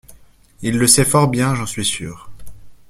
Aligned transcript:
Il 0.63 0.79
le 0.79 0.87
sait 0.87 1.05
fort 1.05 1.27
bien, 1.27 1.53
j’en 1.53 1.67
suis 1.67 1.85
sûr. 1.85 2.31